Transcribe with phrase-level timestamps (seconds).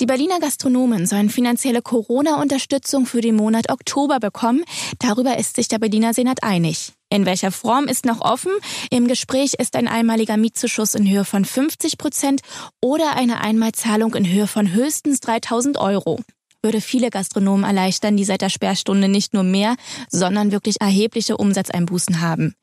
[0.00, 4.64] Die Berliner Gastronomen sollen finanzielle Corona-Unterstützung für den Monat Oktober bekommen.
[4.98, 6.94] Darüber ist sich der Berliner Senat einig.
[7.10, 8.52] In welcher Form ist noch offen?
[8.90, 12.40] Im Gespräch ist ein einmaliger Mietzuschuss in Höhe von 50 Prozent
[12.80, 16.18] oder eine Einmalzahlung in Höhe von höchstens 3000 Euro
[16.62, 19.76] würde viele Gastronomen erleichtern, die seit der Sperrstunde nicht nur mehr,
[20.10, 22.54] sondern wirklich erhebliche Umsatzeinbußen haben.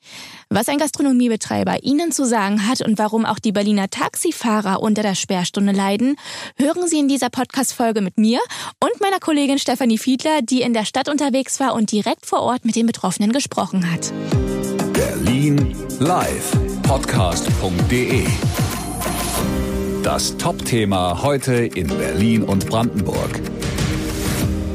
[0.49, 5.15] Was ein Gastronomiebetreiber Ihnen zu sagen hat und warum auch die Berliner Taxifahrer unter der
[5.15, 6.15] Sperrstunde leiden,
[6.57, 8.39] hören Sie in dieser Podcast-Folge mit mir
[8.83, 12.65] und meiner Kollegin Stefanie Fiedler, die in der Stadt unterwegs war und direkt vor Ort
[12.65, 14.13] mit den Betroffenen gesprochen hat.
[14.93, 16.51] Berlin Live
[16.83, 18.25] Podcast.de
[20.03, 23.41] Das Top-Thema heute in Berlin und Brandenburg.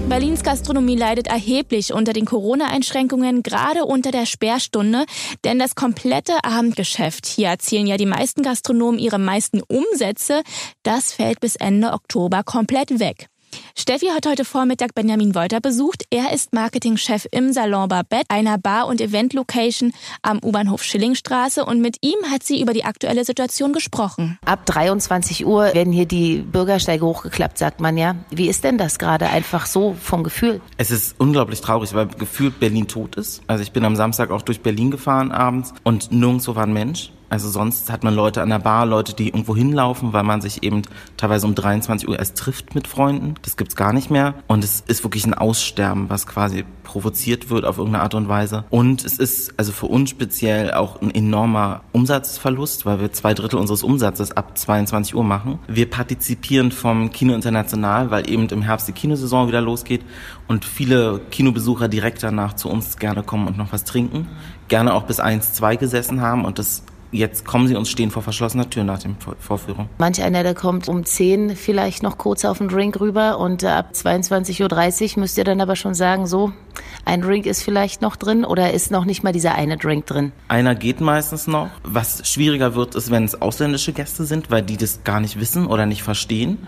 [0.09, 5.07] Berlins Gastronomie leidet erheblich unter den Corona-Einschränkungen, gerade unter der Sperrstunde,
[5.45, 10.43] denn das komplette Abendgeschäft, hier erzielen ja die meisten Gastronomen ihre meisten Umsätze,
[10.83, 13.32] das fällt bis Ende Oktober komplett weg.
[13.77, 16.05] Steffi hat heute Vormittag Benjamin Wolter besucht.
[16.11, 21.65] Er ist Marketingchef im Salon Barbette, einer Bar- und Event-Location am U-Bahnhof Schillingstraße.
[21.65, 24.39] Und mit ihm hat sie über die aktuelle Situation gesprochen.
[24.45, 28.17] Ab 23 Uhr werden hier die Bürgersteige hochgeklappt, sagt man ja.
[28.31, 30.61] Wie ist denn das gerade einfach so vom Gefühl?
[30.77, 33.43] Es ist unglaublich traurig, weil gefühlt Berlin tot ist.
[33.47, 37.11] Also ich bin am Samstag auch durch Berlin gefahren abends und nirgendwo war ein Mensch.
[37.33, 40.63] Also sonst hat man Leute an der Bar, Leute, die irgendwo hinlaufen, weil man sich
[40.63, 40.83] eben
[41.17, 43.37] teilweise um 23 Uhr erst trifft mit Freunden.
[43.41, 44.35] Das gibt's gar nicht mehr.
[44.49, 48.65] Und es ist wirklich ein Aussterben, was quasi provoziert wird auf irgendeine Art und Weise.
[48.69, 53.59] Und es ist also für uns speziell auch ein enormer Umsatzverlust, weil wir zwei Drittel
[53.59, 55.59] unseres Umsatzes ab 22 Uhr machen.
[55.69, 60.03] Wir partizipieren vom Kino International, weil eben im Herbst die Kinosaison wieder losgeht
[60.49, 64.29] und viele Kinobesucher direkt danach zu uns gerne kommen und noch was trinken.
[64.69, 68.23] Gerne auch bis eins, zwei gesessen haben und das jetzt kommen sie uns stehen vor
[68.23, 69.89] verschlossener Tür nach dem Vorführung.
[69.99, 73.91] Manch einer, der kommt um 10 vielleicht noch kurz auf den Drink rüber und ab
[73.95, 76.53] 22.30 Uhr müsst ihr dann aber schon sagen, so,
[77.05, 80.33] ein Drink ist vielleicht noch drin oder ist noch nicht mal dieser eine Drink drin?
[80.49, 81.69] Einer geht meistens noch.
[81.85, 85.67] Was schwieriger wird, ist, wenn es ausländische Gäste sind, weil die das gar nicht wissen
[85.67, 86.59] oder nicht verstehen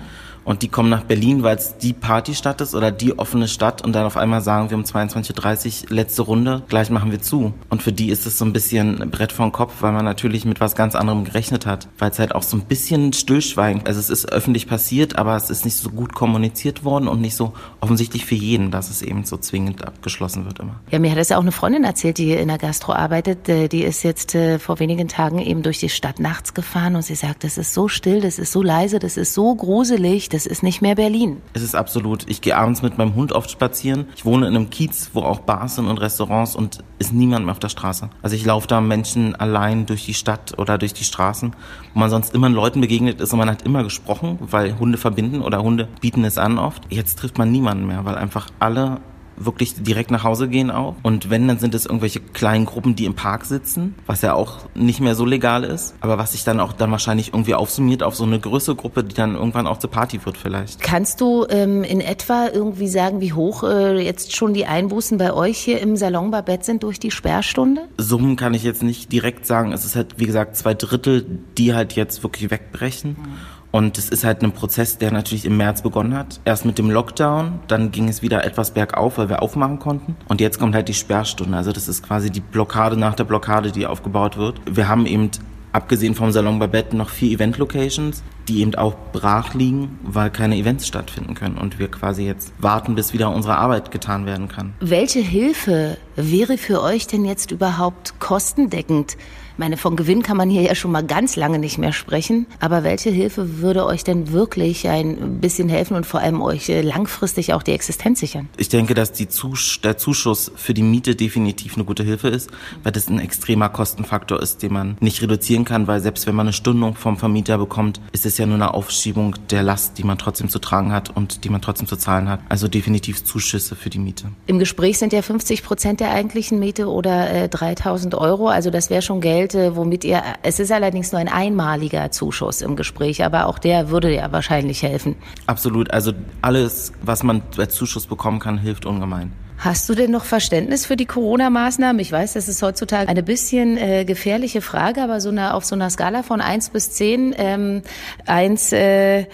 [0.44, 3.92] und die kommen nach Berlin, weil es die Partystadt ist oder die offene Stadt und
[3.94, 7.52] dann auf einmal sagen wir um 22.30 Uhr letzte Runde, gleich machen wir zu.
[7.70, 10.60] Und für die ist es so ein bisschen Brett vom Kopf, weil man natürlich mit
[10.60, 13.86] was ganz anderem gerechnet hat, weil es halt auch so ein bisschen stillschweigen.
[13.86, 17.36] Also es ist öffentlich passiert, aber es ist nicht so gut kommuniziert worden und nicht
[17.36, 20.80] so offensichtlich für jeden, dass es eben so zwingend abgeschlossen wird immer.
[20.90, 23.48] Ja, mir hat das ja auch eine Freundin erzählt, die in der Gastro arbeitet.
[23.48, 27.02] Äh, die ist jetzt äh, vor wenigen Tagen eben durch die Stadt nachts gefahren und
[27.02, 30.46] sie sagt, das ist so still, das ist so leise, das ist so gruselig das
[30.46, 31.40] ist nicht mehr Berlin.
[31.52, 32.28] Es ist absolut.
[32.28, 34.06] Ich gehe abends mit meinem Hund oft spazieren.
[34.16, 37.52] Ich wohne in einem Kiez, wo auch Bars sind und Restaurants und ist niemand mehr
[37.52, 38.10] auf der Straße.
[38.20, 41.54] Also ich laufe da Menschen allein durch die Stadt oder durch die Straßen,
[41.92, 45.40] wo man sonst immer Leuten begegnet ist und man hat immer gesprochen, weil Hunde verbinden
[45.40, 46.82] oder Hunde bieten es an oft.
[46.90, 49.00] Jetzt trifft man niemanden mehr, weil einfach alle
[49.36, 50.96] wirklich direkt nach Hause gehen auch.
[51.02, 54.58] Und wenn, dann sind es irgendwelche kleinen Gruppen, die im Park sitzen, was ja auch
[54.74, 58.14] nicht mehr so legal ist, aber was sich dann auch dann wahrscheinlich irgendwie aufsummiert auf
[58.14, 60.80] so eine größere Gruppe, die dann irgendwann auch zur Party wird vielleicht.
[60.80, 65.32] Kannst du ähm, in etwa irgendwie sagen, wie hoch äh, jetzt schon die Einbußen bei
[65.32, 67.82] euch hier im Salon Babette sind durch die Sperrstunde?
[67.98, 69.72] Summen kann ich jetzt nicht direkt sagen.
[69.72, 71.26] Es ist halt, wie gesagt, zwei Drittel,
[71.58, 73.10] die halt jetzt wirklich wegbrechen.
[73.10, 73.53] Mhm.
[73.74, 76.38] Und es ist halt ein Prozess, der natürlich im März begonnen hat.
[76.44, 80.14] Erst mit dem Lockdown, dann ging es wieder etwas bergauf, weil wir aufmachen konnten.
[80.28, 81.56] Und jetzt kommt halt die Sperrstunde.
[81.56, 84.60] Also das ist quasi die Blockade nach der Blockade, die aufgebaut wird.
[84.70, 85.28] Wir haben eben
[85.72, 90.86] abgesehen vom Salon Babette noch vier Event-Locations, die eben auch brach liegen, weil keine Events
[90.86, 94.74] stattfinden können und wir quasi jetzt warten, bis wieder unsere Arbeit getan werden kann.
[94.78, 99.16] Welche Hilfe wäre für euch denn jetzt überhaupt kostendeckend?
[99.54, 102.46] Ich meine, von Gewinn kann man hier ja schon mal ganz lange nicht mehr sprechen.
[102.58, 106.80] Aber welche Hilfe würde euch denn wirklich ein bisschen helfen und vor allem euch äh,
[106.80, 108.48] langfristig auch die Existenz sichern?
[108.56, 112.50] Ich denke, dass Zus der Zuschuss für die Miete definitiv eine gute Hilfe ist,
[112.82, 116.48] weil das ein extremer Kostenfaktor ist, den man nicht reduzieren kann, weil selbst wenn man
[116.48, 120.18] eine Stundung vom Vermieter bekommt, ist es ja nur eine Aufschiebung der Last, die man
[120.18, 122.40] trotzdem zu tragen hat und die man trotzdem zu zahlen hat.
[122.48, 124.32] Also definitiv Zuschüsse für die Miete.
[124.48, 128.48] Im Gespräch sind ja 50 Prozent der eigentlichen Miete oder äh, 3000 Euro.
[128.48, 132.10] Also das wäre schon Geld, Geld, äh, womit ihr, es ist allerdings nur ein einmaliger
[132.10, 135.16] Zuschuss im Gespräch, aber auch der würde ja wahrscheinlich helfen.
[135.46, 135.90] Absolut.
[135.90, 136.12] Also
[136.42, 139.32] alles, was man als Zuschuss bekommen kann, hilft ungemein.
[139.58, 142.00] Hast du denn noch Verständnis für die Corona-Maßnahmen?
[142.00, 145.74] Ich weiß, das ist heutzutage eine bisschen äh, gefährliche Frage, aber so eine, auf so
[145.74, 147.82] einer Skala von eins bis zehn, ähm,
[148.26, 149.26] eins äh,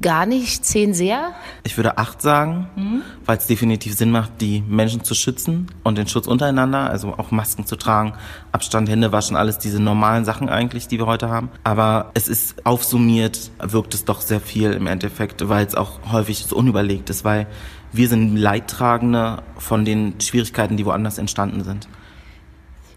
[0.00, 1.32] gar nicht, zehn sehr?
[1.64, 3.02] Ich würde acht sagen, mhm.
[3.26, 7.30] weil es definitiv Sinn macht, die Menschen zu schützen und den Schutz untereinander, also auch
[7.30, 8.14] Masken zu tragen,
[8.52, 11.50] Abstand, Hände waschen, alles diese normalen Sachen eigentlich, die wir heute haben.
[11.62, 16.46] Aber es ist aufsummiert, wirkt es doch sehr viel im Endeffekt, weil es auch häufig
[16.46, 17.46] so unüberlegt ist, weil
[17.92, 21.86] wir sind Leidtragende von den Schwierigkeiten, die woanders entstanden sind.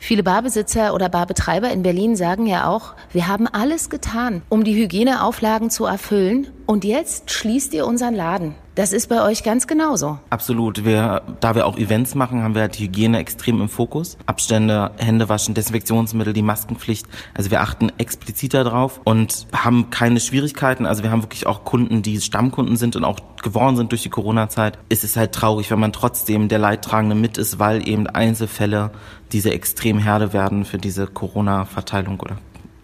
[0.08, 4.74] Viele Barbesitzer oder Barbetreiber in Berlin sagen ja auch, wir haben alles getan, um die
[4.74, 8.56] Hygieneauflagen zu erfüllen und jetzt schließt ihr unseren Laden.
[8.78, 10.20] Das ist bei euch ganz genauso.
[10.30, 10.86] Absolut.
[10.86, 14.20] Wir, da wir auch Events machen, haben wir halt die Hygiene extrem im Fokus.
[14.28, 17.08] Abstände, Hände waschen, Desinfektionsmittel, die Maskenpflicht.
[17.34, 20.86] Also wir achten explizit darauf und haben keine Schwierigkeiten.
[20.86, 24.10] Also wir haben wirklich auch Kunden, die Stammkunden sind und auch geworden sind durch die
[24.10, 24.78] Corona-Zeit.
[24.90, 28.92] Es ist halt traurig, wenn man trotzdem der Leidtragende mit ist, weil eben Einzelfälle
[29.32, 32.38] diese Extremherde werden für diese Corona-Verteilung oder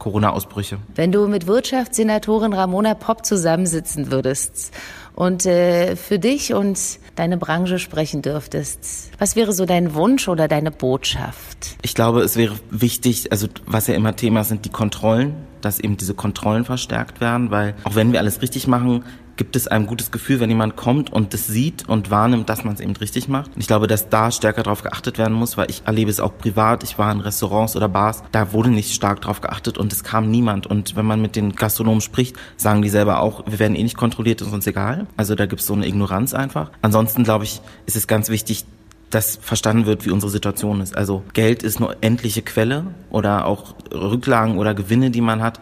[0.04, 0.80] Corona-Ausbrüche.
[0.96, 4.74] Wenn du mit Wirtschaftssenatorin Ramona Popp zusammensitzen würdest
[5.16, 6.80] und äh, für dich und
[7.16, 11.78] deine Branche sprechen dürftest, was wäre so dein Wunsch oder deine Botschaft?
[11.82, 15.98] Ich glaube, es wäre wichtig, also was ja immer Thema sind, die Kontrollen, dass eben
[15.98, 19.04] diese Kontrollen verstärkt werden, weil auch wenn wir alles richtig machen,
[19.36, 22.74] gibt es ein gutes Gefühl, wenn jemand kommt und das sieht und wahrnimmt, dass man
[22.74, 23.56] es eben richtig macht.
[23.56, 26.38] Und ich glaube, dass da stärker darauf geachtet werden muss, weil ich erlebe es auch
[26.38, 26.84] privat.
[26.84, 30.30] Ich war in Restaurants oder Bars, da wurde nicht stark darauf geachtet und es kam
[30.30, 30.68] niemand.
[30.68, 33.98] Und wenn man mit den Gastronomen spricht, sagen die selber auch, wir werden eh nicht
[33.98, 35.08] kontrolliert, ist uns egal.
[35.18, 36.72] Also da gibt es so eine Ignoranz einfach.
[36.82, 38.66] Ansonsten glaube ich, ist es ganz wichtig,
[39.14, 40.98] dass verstanden wird, wie unsere Situation ist.
[40.98, 45.60] Also Geld ist nur endliche Quelle oder auch Rücklagen oder Gewinne, die man hat.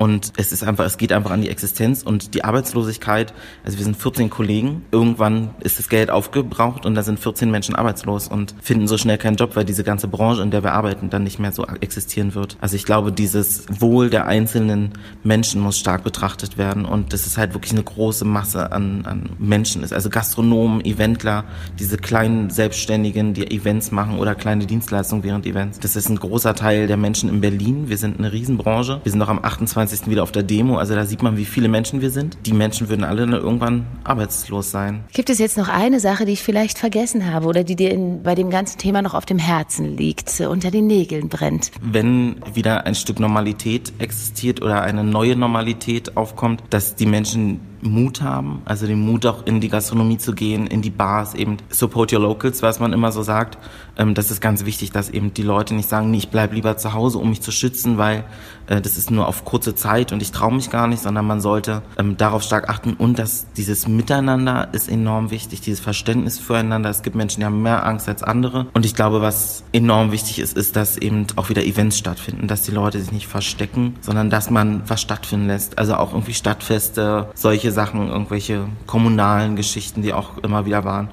[0.00, 3.34] Und es ist einfach, es geht einfach an die Existenz und die Arbeitslosigkeit.
[3.64, 4.82] Also wir sind 14 Kollegen.
[4.92, 9.18] Irgendwann ist das Geld aufgebraucht und da sind 14 Menschen arbeitslos und finden so schnell
[9.18, 12.34] keinen Job, weil diese ganze Branche, in der wir arbeiten, dann nicht mehr so existieren
[12.34, 12.56] wird.
[12.62, 14.92] Also ich glaube, dieses Wohl der einzelnen
[15.22, 19.28] Menschen muss stark betrachtet werden und das ist halt wirklich eine große Masse an, an
[19.38, 19.92] Menschen ist.
[19.92, 21.44] Also Gastronomen, Eventler,
[21.78, 25.78] diese kleinen Selbstständigen, die Events machen oder kleine Dienstleistungen während Events.
[25.78, 27.90] Das ist ein großer Teil der Menschen in Berlin.
[27.90, 29.02] Wir sind eine Riesenbranche.
[29.02, 30.10] Wir sind noch am 28 21.
[30.10, 30.78] wieder auf der Demo.
[30.78, 32.38] Also da sieht man, wie viele Menschen wir sind.
[32.46, 35.04] Die Menschen würden alle irgendwann arbeitslos sein.
[35.12, 38.22] Gibt es jetzt noch eine Sache, die ich vielleicht vergessen habe oder die dir in,
[38.22, 41.72] bei dem ganzen Thema noch auf dem Herzen liegt, unter den Nägeln brennt?
[41.82, 48.20] Wenn wieder ein Stück Normalität existiert oder eine neue Normalität aufkommt, dass die Menschen Mut
[48.20, 52.12] haben, also den Mut auch in die Gastronomie zu gehen, in die Bars, eben support
[52.12, 53.58] your locals, was man immer so sagt.
[53.96, 56.76] Ähm, das ist ganz wichtig, dass eben die Leute nicht sagen, nee, ich bleib lieber
[56.76, 58.24] zu Hause, um mich zu schützen, weil
[58.66, 61.40] äh, das ist nur auf kurze Zeit und ich traue mich gar nicht, sondern man
[61.40, 66.88] sollte ähm, darauf stark achten und dass dieses Miteinander ist enorm wichtig, dieses Verständnis füreinander.
[66.90, 70.38] Es gibt Menschen, die haben mehr Angst als andere und ich glaube, was enorm wichtig
[70.38, 74.30] ist, ist, dass eben auch wieder Events stattfinden, dass die Leute sich nicht verstecken, sondern
[74.30, 75.78] dass man was stattfinden lässt.
[75.78, 81.08] Also auch irgendwie Stadtfeste, solche Sachen, irgendwelche kommunalen Geschichten, die auch immer wieder waren.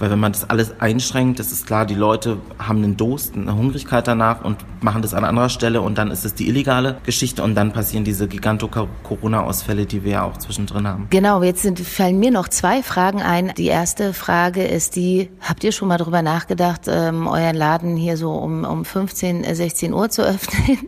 [0.00, 3.54] Weil wenn man das alles einschränkt, das ist klar, die Leute haben einen Durst, eine
[3.54, 7.42] Hungrigkeit danach und machen das an anderer Stelle und dann ist es die illegale Geschichte
[7.42, 11.06] und dann passieren diese Giganto-Corona-Ausfälle, die wir ja auch zwischendrin haben.
[11.10, 13.52] Genau, jetzt sind, fallen mir noch zwei Fragen ein.
[13.58, 18.16] Die erste Frage ist die, habt ihr schon mal darüber nachgedacht, ähm, euren Laden hier
[18.16, 20.78] so um, um 15, 16 Uhr zu öffnen?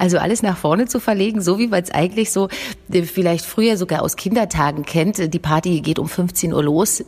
[0.00, 2.48] Also alles nach vorne zu verlegen, so wie man es eigentlich so
[2.90, 5.32] äh, vielleicht früher sogar aus Kindertagen kennt.
[5.32, 7.04] Die Party geht um 15 Uhr los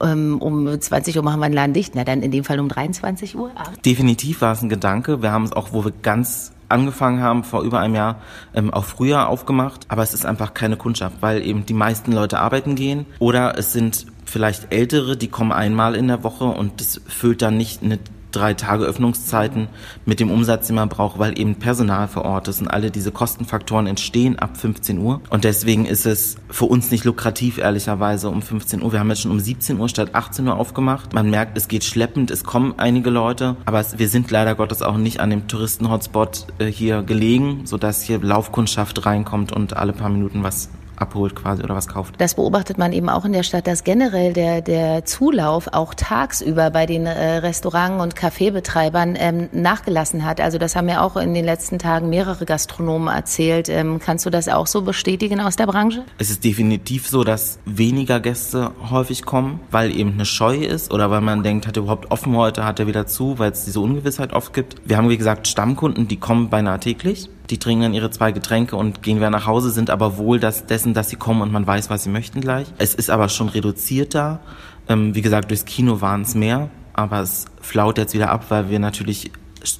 [0.00, 1.94] um 20 Uhr machen wir ein Laden dicht.
[1.94, 3.50] Na dann in dem Fall um 23 Uhr.
[3.84, 5.22] Definitiv war es ein Gedanke.
[5.22, 8.20] Wir haben es auch, wo wir ganz angefangen haben, vor über einem Jahr,
[8.54, 9.86] ähm, auch früher aufgemacht.
[9.88, 13.72] Aber es ist einfach keine Kundschaft, weil eben die meisten Leute arbeiten gehen oder es
[13.72, 17.98] sind vielleicht Ältere, die kommen einmal in der Woche und das füllt dann nicht eine
[18.32, 19.68] drei Tage Öffnungszeiten
[20.04, 23.12] mit dem Umsatz, den man braucht, weil eben Personal vor Ort ist und alle diese
[23.12, 25.20] Kostenfaktoren entstehen ab 15 Uhr.
[25.30, 28.92] Und deswegen ist es für uns nicht lukrativ, ehrlicherweise, um 15 Uhr.
[28.92, 31.12] Wir haben jetzt schon um 17 Uhr statt 18 Uhr aufgemacht.
[31.12, 34.96] Man merkt, es geht schleppend, es kommen einige Leute, aber wir sind leider Gottes auch
[34.96, 40.42] nicht an dem Touristen-Hotspot äh, hier gelegen, sodass hier Laufkundschaft reinkommt und alle paar Minuten
[40.42, 40.70] was
[41.00, 42.14] abholt quasi oder was kauft.
[42.18, 46.70] Das beobachtet man eben auch in der Stadt, dass generell der, der Zulauf auch tagsüber
[46.70, 50.40] bei den äh, Restaurant- und Kaffeebetreibern ähm, nachgelassen hat.
[50.40, 53.68] Also das haben ja auch in den letzten Tagen mehrere Gastronomen erzählt.
[53.68, 56.04] Ähm, kannst du das auch so bestätigen aus der Branche?
[56.18, 61.10] Es ist definitiv so, dass weniger Gäste häufig kommen, weil eben eine Scheu ist oder
[61.10, 63.80] weil man denkt, hat er überhaupt offen heute, hat er wieder zu, weil es diese
[63.80, 64.76] Ungewissheit oft gibt.
[64.84, 68.76] Wir haben, wie gesagt, Stammkunden, die kommen beinahe täglich die trinken dann ihre zwei Getränke
[68.76, 71.66] und gehen wieder nach Hause, sind aber wohl das, dessen, dass sie kommen und man
[71.66, 72.66] weiß, was sie möchten gleich.
[72.78, 74.40] Es ist aber schon reduzierter
[74.88, 78.70] Ähm, wie gesagt, durchs Kino waren es mehr, aber es flaut jetzt wieder ab, weil
[78.70, 79.30] wir natürlich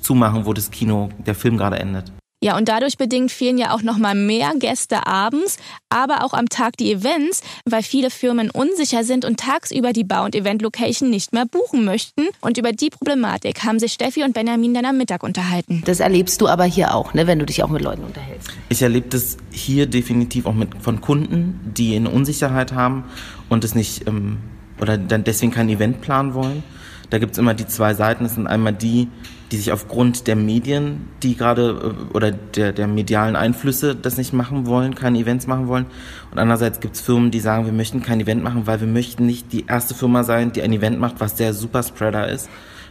[0.03, 2.13] zumachen, wo das Kino, der Film gerade endet.
[2.43, 5.59] Ja, und dadurch bedingt fehlen ja auch noch mal mehr Gäste abends,
[5.91, 10.25] aber auch am Tag die Events, weil viele Firmen unsicher sind und tagsüber die Bau-
[10.25, 12.23] und Event-Location nicht mehr buchen möchten.
[12.41, 15.83] Und über die Problematik haben sich Steffi und Benjamin dann am Mittag unterhalten.
[15.85, 18.49] Das erlebst du aber hier auch, ne, wenn du dich auch mit Leuten unterhältst.
[18.71, 23.05] Ich erlebe das hier definitiv auch mit, von Kunden, die eine Unsicherheit haben
[23.51, 24.39] und es nicht ähm,
[24.81, 26.63] oder dann deswegen kein Event planen wollen.
[27.11, 28.25] Da gibt's immer die zwei Seiten.
[28.25, 29.09] Das sind einmal die,
[29.51, 34.33] die sich aufgrund der Medien, die gerade äh, oder der, der medialen Einflüsse das nicht
[34.33, 35.87] machen wollen, keine Events machen wollen.
[36.31, 39.53] Und andererseits gibt's Firmen, die sagen, wir möchten kein Event machen, weil wir möchten nicht
[39.53, 42.49] die erste Firma sein, die ein Event macht, was der Superspreader ist,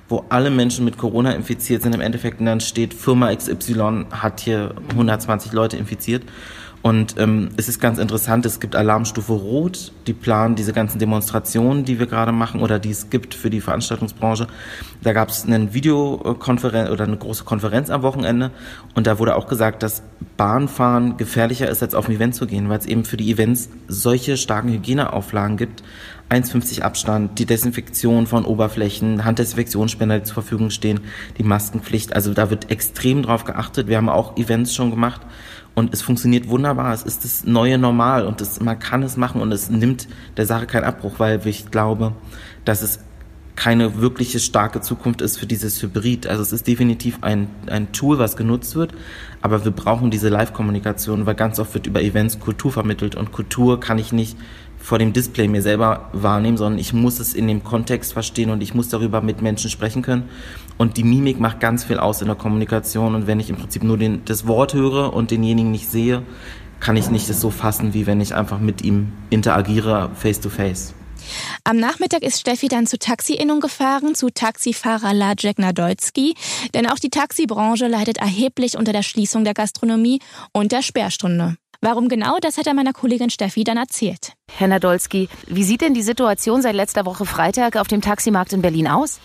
[0.09, 4.41] wo alle Menschen mit Corona infiziert sind im Endeffekt und dann steht, Firma XY hat
[4.41, 6.23] hier 120 Leute infiziert.
[6.81, 11.83] Und ähm, es ist ganz interessant, es gibt Alarmstufe Rot, die planen diese ganzen Demonstrationen,
[11.83, 14.47] die wir gerade machen oder die es gibt für die Veranstaltungsbranche.
[15.01, 18.51] Da gab es eine Videokonferenz oder eine große Konferenz am Wochenende
[18.95, 20.03] und da wurde auch gesagt, dass
[20.37, 23.69] Bahnfahren gefährlicher ist, als auf ein Event zu gehen, weil es eben für die Events
[23.89, 25.83] solche starken Hygieneauflagen gibt.
[26.29, 30.99] 1,50 Abstand, die Desinfektion von Oberflächen, Handdesinfektionsspender, die zur Verfügung stehen,
[31.39, 32.13] die Maskenpflicht.
[32.13, 33.87] Also da wird extrem drauf geachtet.
[33.87, 35.21] Wir haben auch Events schon gemacht
[35.79, 36.93] und es funktioniert wunderbar.
[36.93, 40.07] Es ist das neue Normal und das, man kann es machen und es nimmt
[40.37, 42.13] der Sache keinen Abbruch, weil ich glaube,
[42.65, 42.99] dass es
[43.55, 46.27] keine wirkliche starke Zukunft ist für dieses Hybrid.
[46.27, 48.93] Also es ist definitiv ein, ein Tool, was genutzt wird,
[49.41, 53.79] aber wir brauchen diese Live-Kommunikation, weil ganz oft wird über Events Kultur vermittelt und Kultur
[53.79, 54.37] kann ich nicht
[54.79, 58.63] vor dem Display mir selber wahrnehmen, sondern ich muss es in dem Kontext verstehen und
[58.63, 60.29] ich muss darüber mit Menschen sprechen können.
[60.77, 63.13] Und die Mimik macht ganz viel aus in der Kommunikation.
[63.13, 66.23] Und wenn ich im Prinzip nur den, das Wort höre und denjenigen nicht sehe,
[66.79, 70.49] kann ich nicht das so fassen, wie wenn ich einfach mit ihm interagiere face to
[70.49, 70.93] face.
[71.63, 76.35] Am Nachmittag ist Steffi dann zur Taxi-Innung gefahren, zu Taxifahrer Lajek Nadolski,
[76.73, 80.21] denn auch die Taxibranche leidet erheblich unter der Schließung der Gastronomie
[80.53, 81.57] und der Sperrstunde.
[81.81, 84.33] Warum genau, das hat er meiner Kollegin Steffi dann erzählt.
[84.51, 88.61] Herr Nadolski, wie sieht denn die Situation seit letzter Woche Freitag auf dem Taximarkt in
[88.61, 89.21] Berlin aus?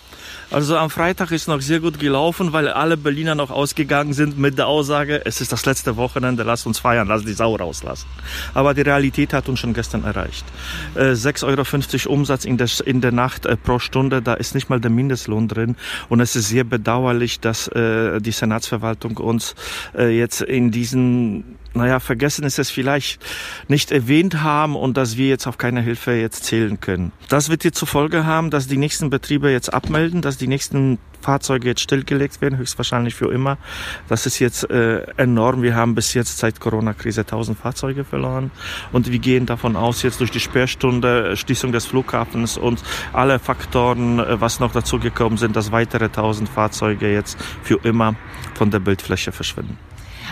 [0.51, 4.57] Also am Freitag ist noch sehr gut gelaufen, weil alle Berliner noch ausgegangen sind mit
[4.57, 8.07] der Aussage, es ist das letzte Wochenende, lass uns feiern, lass die Sau rauslassen.
[8.53, 10.45] Aber die Realität hat uns schon gestern erreicht.
[10.95, 14.69] Äh, 6,50 Euro Umsatz in der, in der Nacht äh, pro Stunde, da ist nicht
[14.69, 15.75] mal der Mindestlohn drin.
[16.07, 19.55] Und es ist sehr bedauerlich, dass äh, die Senatsverwaltung uns
[19.93, 23.23] äh, jetzt in diesen naja, vergessen ist es vielleicht
[23.67, 27.11] nicht erwähnt haben und dass wir jetzt auf keine Hilfe jetzt zählen können.
[27.29, 30.99] Das wird jetzt zur Folge haben, dass die nächsten Betriebe jetzt abmelden, dass die nächsten
[31.21, 33.57] Fahrzeuge jetzt stillgelegt werden, höchstwahrscheinlich für immer.
[34.07, 35.63] Das ist jetzt äh, enorm.
[35.63, 38.51] Wir haben bis jetzt seit Corona-Krise 1000 Fahrzeuge verloren
[38.91, 44.19] und wir gehen davon aus, jetzt durch die Sperrstunde, Schließung des Flughafens und alle Faktoren,
[44.19, 48.15] äh, was noch dazu gekommen sind, dass weitere 1000 Fahrzeuge jetzt für immer
[48.53, 49.77] von der Bildfläche verschwinden.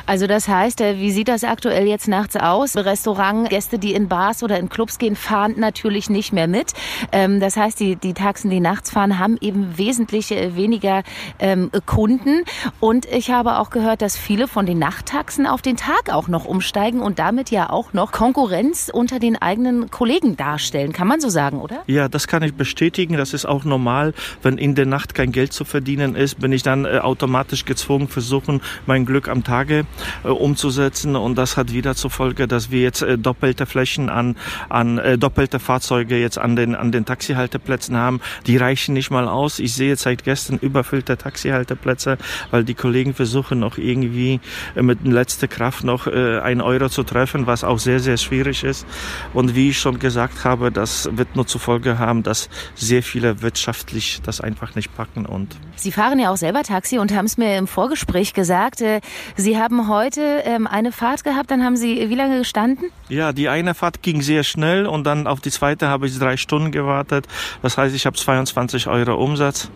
[0.05, 2.75] Also das heißt, äh, wie sieht das aktuell jetzt nachts aus?
[2.75, 6.73] Restaurant, Gäste, die in Bars oder in Clubs gehen, fahren natürlich nicht mehr mit.
[7.13, 11.03] Ähm, das heißt, die, die Taxen, die nachts fahren, haben eben wesentlich äh, weniger
[11.39, 12.43] ähm, Kunden.
[12.81, 16.43] Und ich habe auch gehört, dass viele von den Nachttaxen auf den Tag auch noch
[16.43, 20.91] umsteigen und damit ja auch noch Konkurrenz unter den eigenen Kollegen darstellen.
[20.91, 21.81] Kann man so sagen, oder?
[21.87, 23.15] Ja, das kann ich bestätigen.
[23.15, 24.13] Das ist auch normal.
[24.41, 28.09] Wenn in der Nacht kein Geld zu verdienen ist, bin ich dann äh, automatisch gezwungen,
[28.09, 29.85] versuchen, mein Glück am Tage
[30.23, 31.15] umzusetzen.
[31.15, 34.35] Und das hat wieder zur Folge, dass wir jetzt äh, doppelte Flächen an,
[34.69, 38.21] an äh, doppelte Fahrzeuge jetzt an den, an den Taxihalteplätzen haben.
[38.47, 39.59] Die reichen nicht mal aus.
[39.59, 42.17] Ich sehe seit gestern überfüllte Taxihalteplätze,
[42.51, 44.39] weil die Kollegen versuchen noch irgendwie
[44.75, 48.63] äh, mit letzter Kraft noch äh, ein Euro zu treffen, was auch sehr, sehr schwierig
[48.63, 48.85] ist.
[49.33, 53.41] Und wie ich schon gesagt habe, das wird nur zur Folge haben, dass sehr viele
[53.41, 55.25] wirtschaftlich das einfach nicht packen.
[55.25, 58.81] Und Sie fahren ja auch selber Taxi und haben es mir im Vorgespräch gesagt.
[58.81, 59.01] Äh,
[59.35, 62.89] Sie haben heute ähm, eine Fahrt gehabt, dann haben Sie wie lange gestanden?
[63.09, 66.37] Ja, die eine Fahrt ging sehr schnell und dann auf die zweite habe ich drei
[66.37, 67.27] Stunden gewartet.
[67.61, 69.69] Das heißt, ich habe 22 Euro Umsatz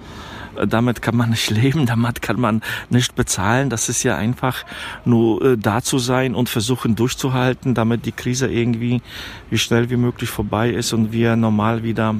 [0.57, 3.69] äh, damit kann man nicht leben, damit kann man nicht bezahlen.
[3.69, 4.65] Das ist ja einfach
[5.05, 9.01] nur äh, da zu sein und versuchen durchzuhalten, damit die Krise irgendwie
[9.49, 12.15] wie schnell wie möglich vorbei ist und wir normal wieder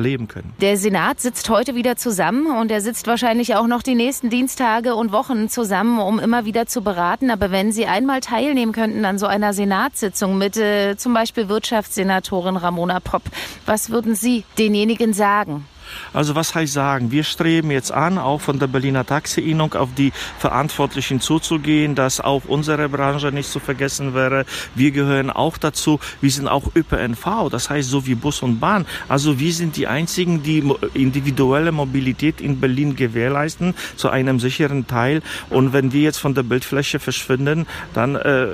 [0.00, 0.52] leben können.
[0.60, 4.94] Der Senat sitzt heute wieder zusammen und er sitzt wahrscheinlich auch noch die nächsten Dienstage
[4.94, 7.30] und Wochen zusammen, um immer wieder zu beraten.
[7.30, 12.56] Aber wenn Sie einmal teilnehmen könnten an so einer Senatssitzung mit äh, zum Beispiel Wirtschaftssenatorin
[12.56, 13.22] Ramona Popp,
[13.66, 15.66] was würden Sie denjenigen sagen?
[16.12, 17.10] Also was heißt sagen?
[17.10, 22.42] Wir streben jetzt an, auch von der Berliner Taxi-Innung auf die Verantwortlichen zuzugehen, dass auch
[22.46, 24.44] unsere Branche nicht zu vergessen wäre.
[24.74, 26.00] Wir gehören auch dazu.
[26.20, 28.86] Wir sind auch ÖPNV, das heißt so wie Bus und Bahn.
[29.08, 30.62] Also wir sind die einzigen, die
[30.94, 35.22] individuelle Mobilität in Berlin gewährleisten zu einem sicheren Teil.
[35.48, 38.46] Und wenn wir jetzt von der Bildfläche verschwinden, dann äh,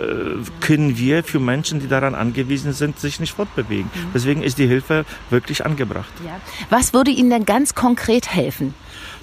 [0.60, 3.90] können wir für Menschen, die daran angewiesen sind, sich nicht fortbewegen.
[3.94, 4.08] Mhm.
[4.14, 6.12] Deswegen ist die Hilfe wirklich angebracht.
[6.24, 6.40] Ja.
[6.70, 8.74] Was würde Ihnen denn ganz konkret helfen?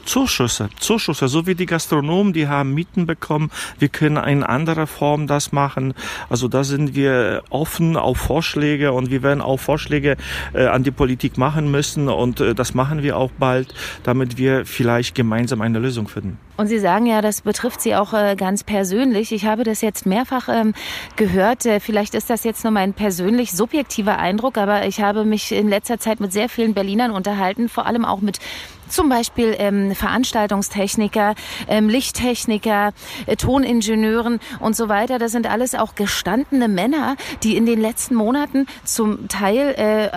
[0.05, 3.51] Zuschüsse, Zuschüsse, so wie die Gastronomen, die haben Mieten bekommen.
[3.79, 5.93] Wir können in anderer Form das machen.
[6.29, 10.17] Also da sind wir offen auf Vorschläge und wir werden auch Vorschläge
[10.53, 14.65] äh, an die Politik machen müssen und äh, das machen wir auch bald, damit wir
[14.65, 16.37] vielleicht gemeinsam eine Lösung finden.
[16.55, 19.31] Und Sie sagen ja, das betrifft Sie auch äh, ganz persönlich.
[19.31, 20.73] Ich habe das jetzt mehrfach ähm,
[21.15, 21.65] gehört.
[21.65, 25.67] Äh, vielleicht ist das jetzt nur mein persönlich subjektiver Eindruck, aber ich habe mich in
[25.67, 28.39] letzter Zeit mit sehr vielen Berlinern unterhalten, vor allem auch mit
[28.93, 31.35] zum Beispiel ähm, Veranstaltungstechniker,
[31.67, 32.93] ähm, Lichttechniker,
[33.25, 35.19] äh, Toningenieuren und so weiter.
[35.19, 40.09] Das sind alles auch gestandene Männer, die in den letzten Monaten zum Teil äh,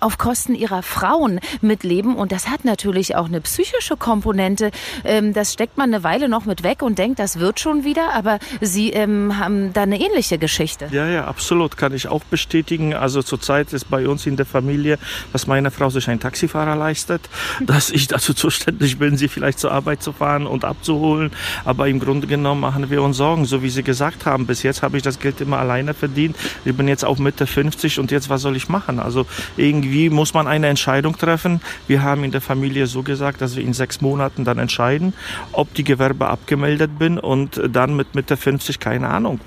[0.00, 2.16] auf Kosten ihrer Frauen mitleben.
[2.16, 4.70] Und das hat natürlich auch eine psychische Komponente.
[5.04, 8.12] Ähm, das steckt man eine Weile noch mit weg und denkt, das wird schon wieder.
[8.14, 10.88] Aber Sie ähm, haben da eine ähnliche Geschichte.
[10.92, 11.76] Ja, ja, absolut.
[11.76, 12.94] Kann ich auch bestätigen.
[12.94, 14.98] Also zurzeit ist bei uns in der Familie,
[15.32, 17.22] dass meine Frau sich einen Taxifahrer leistet.
[17.60, 21.30] Das dass ich dazu zuständig bin, sie vielleicht zur Arbeit zu fahren und abzuholen.
[21.64, 24.46] Aber im Grunde genommen machen wir uns Sorgen, so wie Sie gesagt haben.
[24.46, 26.34] Bis jetzt habe ich das Geld immer alleine verdient.
[26.64, 28.98] Ich bin jetzt auch Mitte 50 und jetzt was soll ich machen?
[28.98, 31.60] Also irgendwie muss man eine Entscheidung treffen.
[31.86, 35.14] Wir haben in der Familie so gesagt, dass wir in sechs Monaten dann entscheiden,
[35.52, 39.38] ob die Gewerbe abgemeldet bin und dann mit Mitte 50 keine Ahnung.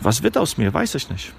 [0.00, 0.74] Was wird aus mir?
[0.74, 1.32] Weiß ich nicht.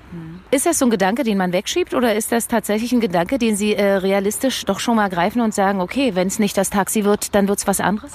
[0.54, 3.56] Ist das so ein Gedanke, den man wegschiebt oder ist das tatsächlich ein Gedanke, den
[3.56, 7.06] Sie äh, realistisch doch schon mal greifen und sagen, okay, wenn es nicht das Taxi
[7.06, 8.12] wird, dann wird es was anderes?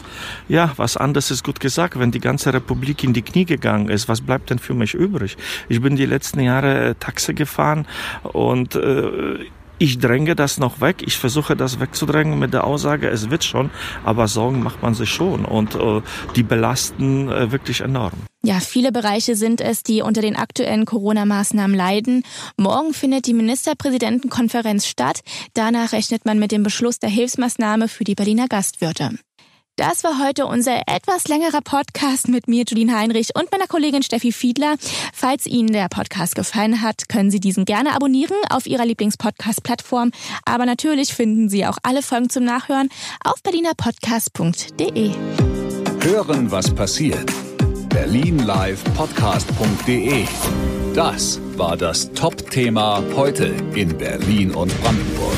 [0.47, 1.99] Ja, was anderes ist gut gesagt.
[1.99, 5.37] Wenn die ganze Republik in die Knie gegangen ist, was bleibt denn für mich übrig?
[5.69, 7.89] Ich bin die letzten Jahre äh, Taxi gefahren
[8.23, 9.45] und äh,
[9.79, 11.03] ich dränge das noch weg.
[11.07, 13.71] Ich versuche das wegzudrängen mit der Aussage, es wird schon,
[14.05, 16.01] aber Sorgen macht man sich schon und äh,
[16.37, 18.13] die belasten äh, wirklich enorm.
[18.43, 22.23] Ja, viele Bereiche sind es, die unter den aktuellen Corona-Maßnahmen leiden.
[22.57, 25.21] Morgen findet die Ministerpräsidentenkonferenz statt.
[25.55, 29.19] Danach rechnet man mit dem Beschluss der Hilfsmaßnahme für die Berliner Gastwirte.
[29.79, 34.33] Das war heute unser etwas längerer Podcast mit mir, Julien Heinrich und meiner Kollegin Steffi
[34.33, 34.75] Fiedler.
[35.15, 40.11] Falls Ihnen der Podcast gefallen hat, können Sie diesen gerne abonnieren auf Ihrer Lieblingspodcast-Plattform.
[40.45, 42.89] Aber natürlich finden Sie auch alle Folgen zum Nachhören
[43.23, 45.13] auf berlinerpodcast.de.
[46.01, 47.33] Hören, was passiert.
[47.89, 50.25] Berlinlivepodcast.de.
[50.93, 55.37] Das war das Top-Thema heute in Berlin und Brandenburg.